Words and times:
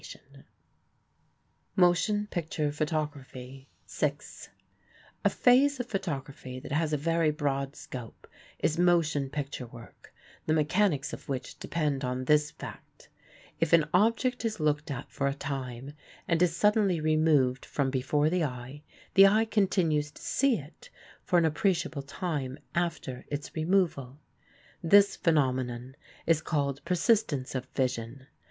PHOTOGRAPH 0.01 0.45
ILLUSTRATION 1.77 2.27
FOR 2.31 2.39
A 2.39 2.41
STORY] 2.47 2.71
PHOTOGRAPHY 2.71 2.71
Motion 2.71 2.71
Picture 2.71 2.71
Photography 2.71 3.69
SIX 3.85 4.49
A 5.23 5.29
phase 5.29 5.79
of 5.79 5.85
photography 5.89 6.59
that 6.59 6.71
has 6.71 6.91
a 6.91 6.97
very 6.97 7.29
broad 7.29 7.75
scope 7.75 8.27
is 8.57 8.79
motion 8.79 9.29
picture 9.29 9.67
work, 9.67 10.11
the 10.47 10.55
mechanics 10.55 11.13
of 11.13 11.29
which 11.29 11.59
depend 11.59 12.03
on 12.03 12.25
this 12.25 12.49
fact: 12.49 13.09
If 13.59 13.73
an 13.73 13.85
object 13.93 14.43
is 14.43 14.59
looked 14.59 14.89
at 14.89 15.11
for 15.11 15.27
a 15.27 15.35
time 15.35 15.93
and 16.27 16.41
is 16.41 16.55
suddenly 16.55 16.99
removed 16.99 17.63
from 17.63 17.91
before 17.91 18.31
the 18.31 18.43
eye, 18.43 18.81
the 19.13 19.27
eye 19.27 19.45
continues 19.45 20.09
to 20.09 20.21
see 20.23 20.57
it 20.57 20.89
for 21.23 21.37
an 21.37 21.45
appreciable 21.45 22.01
time 22.01 22.57
after 22.73 23.23
its 23.27 23.55
removal. 23.55 24.19
This 24.81 25.15
phenomenon 25.15 25.95
is 26.25 26.41
called 26.41 26.83
"persistence 26.85 27.53
of 27.53 27.67
vision." 27.75 28.25